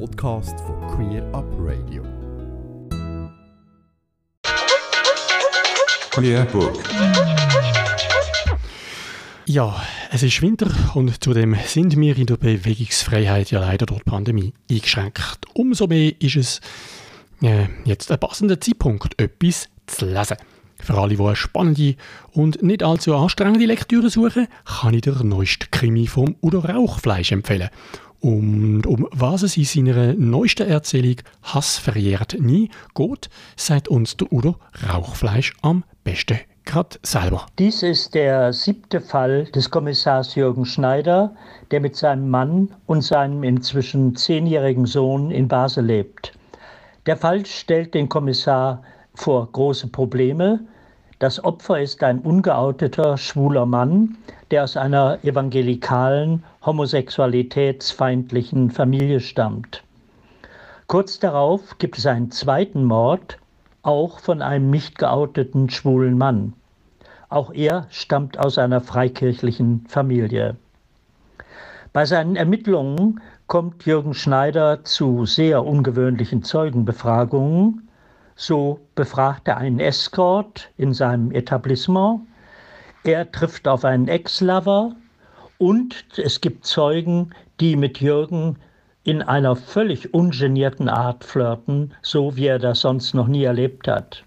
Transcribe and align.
Podcast 0.00 0.58
von 0.60 0.80
Queer 0.88 1.22
Up 1.32 1.44
Radio. 1.58 2.02
Queer 6.10 6.44
Book. 6.46 6.82
Ja, 9.46 9.80
es 10.10 10.24
ist 10.24 10.42
Winter 10.42 10.68
und 10.94 11.22
zudem 11.22 11.56
sind 11.64 11.96
wir 11.96 12.16
in 12.16 12.26
der 12.26 12.36
Bewegungsfreiheit 12.36 13.52
ja 13.52 13.60
leider 13.60 13.86
durch 13.86 14.00
die 14.00 14.10
Pandemie 14.10 14.52
eingeschränkt. 14.68 15.46
Umso 15.54 15.86
mehr 15.86 16.12
ist 16.20 16.36
es 16.36 16.60
äh, 17.42 17.66
jetzt 17.84 18.10
ein 18.10 18.18
passender 18.18 18.60
Zeitpunkt, 18.60 19.20
etwas 19.20 19.68
zu 19.86 20.06
lesen. 20.06 20.38
Für 20.80 20.98
alle, 20.98 21.16
die 21.16 21.22
eine 21.22 21.36
spannende 21.36 21.94
und 22.32 22.62
nicht 22.62 22.82
allzu 22.82 23.14
anstrengende 23.14 23.66
Lektüre 23.66 24.10
suchen, 24.10 24.48
kann 24.64 24.94
ich 24.94 25.02
der 25.02 25.22
neueste 25.22 25.68
Krimi 25.70 26.08
vom 26.08 26.34
Udo 26.42 26.58
Rauchfleisch 26.58 27.30
empfehlen. 27.30 27.70
Und 28.24 28.86
um 28.86 29.06
was 29.10 29.42
es 29.42 29.58
in 29.58 29.66
seiner 29.66 30.14
neuesten 30.14 30.66
Erzählung 30.66 31.16
Hass 31.42 31.76
verjährt 31.76 32.34
nie 32.40 32.70
geht, 32.94 33.28
sagt 33.54 33.88
uns 33.88 34.16
der 34.16 34.32
Udo 34.32 34.56
Rauchfleisch 34.88 35.52
am 35.60 35.84
besten 36.04 36.38
gerade 36.64 36.96
selber. 37.02 37.44
Dies 37.58 37.82
ist 37.82 38.14
der 38.14 38.54
siebte 38.54 39.02
Fall 39.02 39.44
des 39.54 39.70
Kommissars 39.70 40.36
Jürgen 40.36 40.64
Schneider, 40.64 41.36
der 41.70 41.80
mit 41.80 41.96
seinem 41.96 42.30
Mann 42.30 42.70
und 42.86 43.02
seinem 43.02 43.42
inzwischen 43.42 44.16
zehnjährigen 44.16 44.86
Sohn 44.86 45.30
in 45.30 45.46
Basel 45.46 45.84
lebt. 45.84 46.32
Der 47.04 47.18
Fall 47.18 47.44
stellt 47.44 47.92
den 47.92 48.08
Kommissar 48.08 48.82
vor 49.14 49.52
große 49.52 49.88
Probleme. 49.88 50.60
Das 51.24 51.42
Opfer 51.42 51.80
ist 51.80 52.02
ein 52.02 52.18
ungeouteter 52.18 53.16
schwuler 53.16 53.64
Mann, 53.64 54.18
der 54.50 54.64
aus 54.64 54.76
einer 54.76 55.24
evangelikalen, 55.24 56.44
homosexualitätsfeindlichen 56.66 58.70
Familie 58.70 59.20
stammt. 59.20 59.82
Kurz 60.86 61.18
darauf 61.20 61.78
gibt 61.78 61.96
es 61.96 62.04
einen 62.04 62.30
zweiten 62.30 62.84
Mord, 62.84 63.38
auch 63.80 64.18
von 64.18 64.42
einem 64.42 64.68
nicht 64.68 64.98
geouteten 64.98 65.70
schwulen 65.70 66.18
Mann. 66.18 66.52
Auch 67.30 67.54
er 67.54 67.86
stammt 67.88 68.38
aus 68.38 68.58
einer 68.58 68.82
freikirchlichen 68.82 69.86
Familie. 69.88 70.56
Bei 71.94 72.04
seinen 72.04 72.36
Ermittlungen 72.36 73.22
kommt 73.46 73.86
Jürgen 73.86 74.12
Schneider 74.12 74.84
zu 74.84 75.24
sehr 75.24 75.64
ungewöhnlichen 75.64 76.42
Zeugenbefragungen. 76.42 77.83
So 78.36 78.80
befragt 78.94 79.48
er 79.48 79.58
einen 79.58 79.80
Escort 79.80 80.70
in 80.76 80.92
seinem 80.92 81.30
Etablissement. 81.30 82.20
Er 83.04 83.30
trifft 83.30 83.68
auf 83.68 83.84
einen 83.84 84.08
Ex-Lover 84.08 84.96
und 85.58 86.04
es 86.16 86.40
gibt 86.40 86.66
Zeugen, 86.66 87.30
die 87.60 87.76
mit 87.76 88.00
Jürgen 88.00 88.56
in 89.04 89.22
einer 89.22 89.54
völlig 89.54 90.14
ungenierten 90.14 90.88
Art 90.88 91.24
flirten, 91.24 91.92
so 92.02 92.36
wie 92.36 92.46
er 92.46 92.58
das 92.58 92.80
sonst 92.80 93.14
noch 93.14 93.28
nie 93.28 93.44
erlebt 93.44 93.86
hat. 93.86 94.24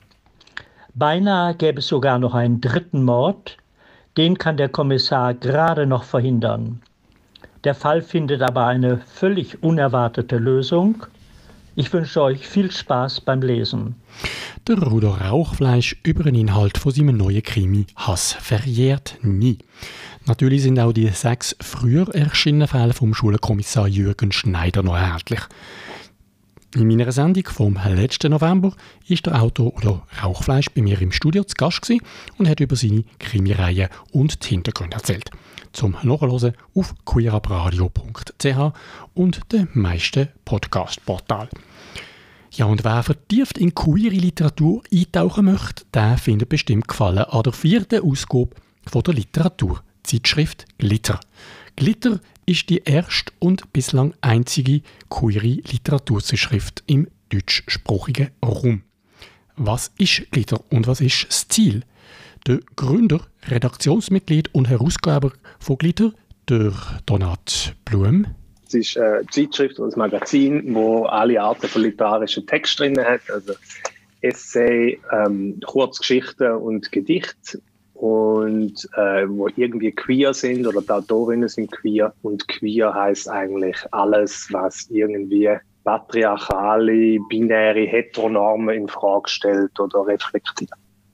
Beinahe 0.93 1.55
gäbe 1.55 1.79
es 1.79 1.87
sogar 1.87 2.19
noch 2.19 2.33
einen 2.33 2.61
dritten 2.61 3.03
Mord, 3.03 3.57
den 4.17 4.37
kann 4.37 4.57
der 4.57 4.69
Kommissar 4.69 5.33
gerade 5.33 5.85
noch 5.85 6.03
verhindern. 6.03 6.81
Der 7.63 7.75
Fall 7.75 8.01
findet 8.01 8.41
aber 8.41 8.65
eine 8.65 8.97
völlig 8.97 9.61
unerwartete 9.61 10.37
Lösung. 10.37 11.05
Ich 11.79 11.93
wünsche 11.93 12.23
euch 12.23 12.47
viel 12.47 12.71
Spaß 12.71 13.21
beim 13.21 13.43
Lesen. 13.43 13.93
Der 14.67 14.79
Ruder 14.79 15.21
Rauchfleisch 15.21 15.95
über 16.01 16.23
den 16.23 16.33
Inhalt 16.33 16.79
von 16.79 16.91
seinem 16.91 17.17
neuen 17.17 17.43
Krimi 17.43 17.85
Hass 17.95 18.33
verjährt 18.33 19.19
nie. 19.21 19.59
Natürlich 20.25 20.63
sind 20.63 20.79
auch 20.79 20.91
die 20.91 21.07
sechs 21.09 21.55
früher 21.61 22.15
erschienenen 22.15 22.67
Fälle 22.67 22.93
vom 22.93 23.13
Schulkommissar 23.13 23.87
Jürgen 23.87 24.31
Schneider 24.31 24.81
noch 24.81 24.95
erhältlich. 24.95 25.41
In 26.75 26.87
meiner 26.87 27.11
Sendung 27.13 27.45
vom 27.45 27.79
letzten 27.85 28.31
November 28.31 28.73
ist 29.07 29.25
der 29.25 29.41
Autor 29.41 29.73
oder 29.77 30.05
Rauchfleisch 30.21 30.69
bei 30.71 30.81
mir 30.81 31.01
im 31.01 31.13
Studio 31.13 31.45
zu 31.45 31.55
Gast 31.55 31.89
und 32.37 32.47
hat 32.47 32.59
über 32.59 32.75
seine 32.75 33.05
Krimireihe 33.19 33.89
und 34.11 34.43
die 34.43 34.49
Hintergründe 34.49 34.97
erzählt. 34.97 35.31
Zum 35.71 35.95
Nachhören 36.03 36.53
auf 36.75 36.93
queerabradio.ch 37.05 38.73
und 39.13 39.51
den 39.53 39.69
meisten 39.75 40.27
Podcast-Portalen. 40.43 41.49
Ja, 42.51 42.65
und 42.65 42.83
wer 42.83 43.01
vertieft 43.01 43.57
in 43.57 43.73
queere 43.73 44.15
Literatur 44.15 44.83
eintauchen 44.91 45.45
möchte, 45.45 45.85
der 45.93 46.17
findet 46.17 46.49
bestimmt 46.49 46.89
Gefallen 46.89 47.19
an 47.19 47.43
der 47.43 47.53
vierten 47.53 48.03
Ausgabe 48.03 48.49
von 48.85 49.03
der 49.03 49.13
Literaturzeitschrift 49.13 50.65
Glitter. 50.77 51.19
Glitter 51.77 52.19
ist 52.47 52.69
die 52.69 52.81
erste 52.85 53.33
und 53.39 53.71
bislang 53.73 54.13
einzige 54.21 54.81
queere 55.09 55.61
Literaturzeitschrift 55.69 56.81
im 56.87 57.07
deutschsprachigen 57.29 58.29
Raum. 58.43 58.83
Was 59.57 59.91
ist 59.97 60.31
Glitter 60.31 60.61
und 60.71 60.87
was 60.87 61.01
ist 61.01 61.27
das 61.27 61.47
Ziel? 61.49 61.81
Der 62.47 62.59
Gründer, 62.77 63.19
Redaktionsmitglied 63.47 64.53
und 64.55 64.69
Herausgeber 64.69 65.33
von 65.59 65.77
Glitter, 65.77 66.13
der 66.47 66.73
Donat 67.05 67.75
Blum. 67.83 68.27
Es 68.65 68.73
ist 68.73 68.97
eine 68.97 69.25
Zeitschrift 69.29 69.79
und 69.79 69.93
ein 69.93 69.99
Magazin, 69.99 70.73
wo 70.73 71.03
alle 71.03 71.41
Arten 71.41 71.67
von 71.67 71.81
literarischen 71.81 72.47
Text 72.47 72.79
drin 72.79 72.97
hat, 72.97 73.21
also 73.29 73.53
Essay, 74.21 74.99
ähm, 75.11 75.59
Kurzgeschichten 75.65 76.53
und 76.53 76.91
Gedichte 76.91 77.61
und 77.97 78.87
äh, 78.95 79.27
wo 79.27 79.47
irgendwie 79.55 79.91
queer 79.91 80.33
sind 80.33 80.67
oder 80.67 80.81
die 80.81 80.89
Autorinnen 80.89 81.49
sind 81.49 81.71
queer. 81.71 82.13
Und 82.21 82.47
queer 82.47 82.93
heißt 82.93 83.29
eigentlich 83.29 83.77
alles, 83.91 84.47
was 84.51 84.87
irgendwie 84.91 85.49
patriarchale, 85.83 87.17
binäre 87.29 87.85
Heteronormen 87.85 88.75
in 88.75 88.87
Frage 88.87 89.29
stellt 89.29 89.79
oder 89.79 90.05
reflektiert 90.05 90.71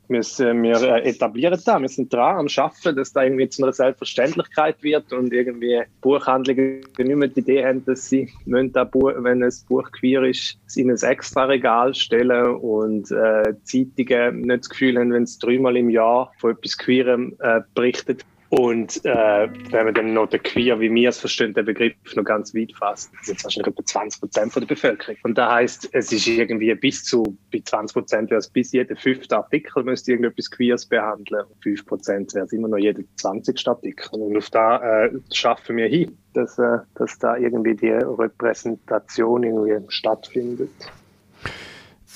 wir, 0.07 0.21
wir 0.21 0.81
äh, 0.81 1.09
etablieren 1.09 1.59
da, 1.65 1.79
wir 1.79 1.89
sind 1.89 2.11
dran 2.11 2.37
am 2.37 2.49
Schaffen, 2.49 2.95
dass 2.95 3.13
da 3.13 3.23
irgendwie 3.23 3.49
zu 3.49 3.63
einer 3.63 3.73
Selbstverständlichkeit 3.73 4.81
wird 4.83 5.11
und 5.13 5.33
irgendwie 5.33 5.81
Buchhandlungen 6.01 6.81
nicht 6.97 7.15
mehr 7.15 7.27
die 7.27 7.39
Idee 7.39 7.65
haben, 7.65 7.85
dass 7.85 8.09
sie 8.09 8.29
da 8.45 8.83
Buch, 8.83 9.11
wenn 9.17 9.43
ein 9.43 9.53
Buch 9.67 9.89
queer 9.91 10.23
ist, 10.23 10.57
in 10.75 10.91
ein 10.91 10.97
extra 10.97 11.45
Regal 11.45 11.93
stellen 11.93 12.55
und 12.55 13.11
äh, 13.11 13.53
Zeitungen 13.63 14.41
nicht 14.41 14.63
das 14.63 14.69
Gefühl 14.69 14.97
haben, 14.97 15.13
wenn 15.13 15.23
es 15.23 15.39
dreimal 15.39 15.77
im 15.77 15.89
Jahr 15.89 16.31
von 16.37 16.51
etwas 16.51 16.77
Queerem 16.77 17.35
äh, 17.39 17.61
berichtet, 17.73 18.25
und 18.55 19.03
äh, 19.03 19.49
wenn 19.71 19.85
man 19.85 19.95
dann 19.95 20.13
noch 20.13 20.29
den 20.29 20.43
Queer, 20.43 20.79
wie 20.79 20.93
wir 20.93 21.09
es 21.09 21.19
verstehen, 21.19 21.55
den 21.55 21.65
Begriff 21.65 21.95
noch 22.15 22.23
ganz 22.23 22.53
weit 22.53 22.71
fasst, 22.77 23.11
das 23.17 23.25
sind 23.25 23.43
wahrscheinlich 23.43 23.73
etwa 23.73 23.83
20 23.83 24.19
Prozent 24.21 24.55
der 24.55 24.61
Bevölkerung. 24.67 25.17
Und 25.23 25.39
das 25.39 25.51
heißt, 25.51 25.89
es 25.91 26.11
ist 26.11 26.27
irgendwie 26.27 26.71
bis 26.75 27.03
zu, 27.03 27.35
bei 27.51 27.63
20 27.65 27.95
Prozent 27.95 28.29
wäre 28.29 28.37
es 28.37 28.47
bis 28.47 28.71
jeder 28.71 28.95
fünfte 28.95 29.37
Artikel 29.37 29.83
müsste 29.83 30.11
irgendetwas 30.11 30.51
Queers 30.51 30.85
behandeln. 30.85 31.45
Und 31.49 31.63
5 31.63 31.85
Prozent 31.87 32.35
wäre 32.35 32.45
es 32.45 32.53
immer 32.53 32.67
noch 32.67 32.77
jeder 32.77 33.01
20. 33.15 33.67
Artikel. 33.67 34.19
Und 34.19 34.37
auf 34.37 34.51
da 34.51 35.05
äh, 35.05 35.11
schaffen 35.33 35.77
wir 35.77 35.87
hin, 35.87 36.15
dass, 36.35 36.59
äh, 36.59 36.77
dass 36.93 37.17
da 37.17 37.35
irgendwie 37.35 37.73
die 37.73 37.89
Repräsentation 37.89 39.41
irgendwie 39.41 39.83
stattfindet. 39.87 40.69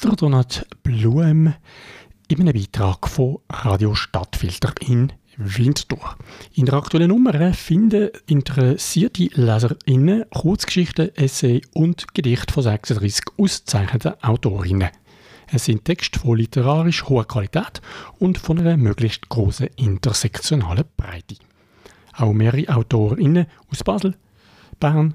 Der 0.04 0.12
Donat 0.12 0.68
Blum 0.84 1.56
in 2.28 2.42
einem 2.42 2.54
Beitrag 2.54 3.08
von 3.08 3.40
Radio 3.50 3.96
Stadtfilter 3.96 4.76
in 4.88 5.14
Winterthur. 5.38 6.16
In 6.54 6.66
der 6.66 6.74
aktuellen 6.74 7.10
Nummer 7.10 7.54
finden 7.54 8.10
interessierte 8.26 9.30
LeserInnen 9.34 10.26
Kurzgeschichten, 10.32 11.16
Essay 11.16 11.62
und 11.74 12.14
Gedichte 12.14 12.54
von 12.54 12.64
36 12.64 13.26
ausgezeichneten 13.38 14.22
Autorinnen. 14.24 14.90
Es 15.50 15.66
sind 15.66 15.86
Texte 15.86 16.20
von 16.20 16.38
literarisch 16.38 17.06
hoher 17.06 17.26
Qualität 17.26 17.82
und 18.20 18.38
von 18.38 18.60
einer 18.60 18.78
möglichst 18.78 19.30
großen 19.30 19.68
intersektionalen 19.78 20.86
Breite. 20.98 21.36
Auch 22.14 22.34
mehrere 22.34 22.68
AutorInnen 22.76 23.46
aus 23.72 23.84
Basel, 23.84 24.16
Bern 24.80 25.14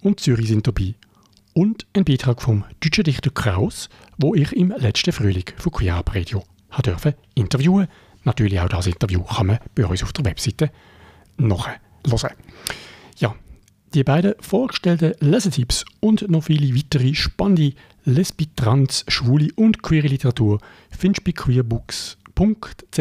und 0.00 0.20
Zürich 0.20 0.48
sind 0.48 0.66
dabei. 0.66 0.94
Und 1.52 1.86
ein 1.94 2.04
Beitrag 2.04 2.40
vom 2.40 2.64
deutschen 2.80 3.04
Dichter 3.04 3.30
Kraus, 3.30 3.88
wo 4.16 4.34
ich 4.34 4.52
im 4.52 4.72
letzten 4.76 5.12
Frühling 5.12 5.44
von 5.56 5.72
Queer 5.72 6.02
Radio 6.06 6.42
interviewen 7.34 7.86
durfte 7.86 8.05
Natürlich 8.26 8.60
auch 8.60 8.68
das 8.68 8.88
Interview 8.88 9.22
kann 9.22 9.46
man 9.46 9.58
bei 9.74 9.86
uns 9.86 10.02
auf 10.02 10.12
der 10.12 10.24
Webseite 10.24 10.70
nachhören. 11.38 11.78
Ja, 13.18 13.36
die 13.94 14.02
beiden 14.02 14.34
vorgestellten 14.40 15.14
Lesetipps 15.20 15.84
und 16.00 16.28
noch 16.28 16.42
viele 16.42 16.74
weitere 16.74 17.14
spannende 17.14 17.72
Lesbi, 18.04 18.48
Trans, 18.56 19.04
Schwule 19.06 19.50
und 19.54 19.80
queere 19.82 20.08
Literatur 20.08 20.58
findest 20.90 21.20
du 21.20 21.30
bei 21.30 21.40
queerbooks.ch 21.40 22.98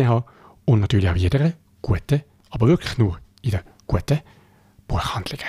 und 0.66 0.80
natürlich 0.80 1.10
auch 1.10 1.16
jeder 1.16 1.54
guten, 1.82 2.22
aber 2.52 2.68
wirklich 2.68 3.00
nur 3.00 3.20
in 3.42 3.52
den 3.52 3.62
guten 3.88 4.20
Buchhandlungen. 4.88 5.46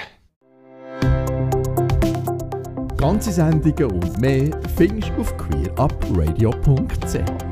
Ganze 2.96 3.30
Sendungen 3.30 3.92
und 3.92 4.20
mehr 4.22 4.58
findest 4.74 5.10
du 5.10 5.20
auf 5.20 5.36
queerupradio.ch. 5.36 7.45